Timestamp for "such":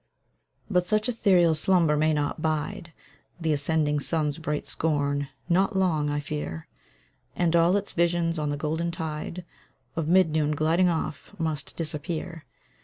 0.87-1.07